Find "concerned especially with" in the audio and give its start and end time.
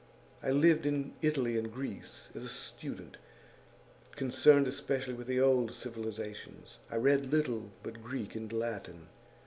4.15-5.27